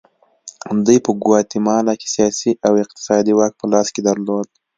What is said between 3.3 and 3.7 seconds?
واک په